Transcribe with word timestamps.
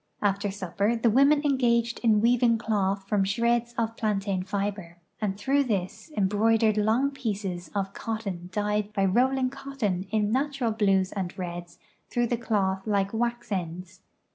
After 0.23 0.47
supi)er 0.47 0.99
the 0.99 1.11
women 1.11 1.43
engaged 1.45 1.99
in 1.99 2.21
weaving 2.21 2.57
cloth 2.57 3.07
from 3.07 3.23
shreds 3.23 3.75
of 3.77 3.95
i)lantain 3.97 4.43
fiber, 4.47 4.97
and 5.21 5.37
through 5.37 5.65
this 5.65 6.11
embroidered 6.17 6.75
long 6.75 7.11
pieces 7.11 7.69
of 7.75 7.93
cotton 7.93 8.49
dyed 8.51 8.91
by 8.93 9.05
rolling 9.05 9.51
cotton 9.51 10.07
in 10.09 10.31
natural 10.31 10.73
l)lues 10.73 11.13
and 11.15 11.37
reds 11.37 11.77
through 12.09 12.25
the 12.25 12.35
cloth 12.37 12.87
like 12.87 13.13
wax 13.13 13.51
ends. 13.51 14.01